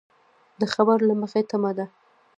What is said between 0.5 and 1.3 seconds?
د خبر له